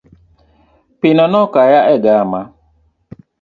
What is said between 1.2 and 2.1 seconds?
nokaya e